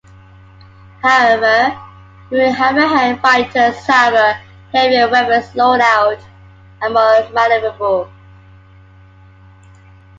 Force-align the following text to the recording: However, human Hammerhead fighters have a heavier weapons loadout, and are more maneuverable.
However, 1.03 1.79
human 2.31 2.55
Hammerhead 2.55 3.21
fighters 3.21 3.85
have 3.85 4.15
a 4.15 4.33
heavier 4.73 5.07
weapons 5.07 5.53
loadout, 5.53 6.19
and 6.81 6.97
are 6.97 7.21
more 7.29 7.29
maneuverable. 7.29 8.09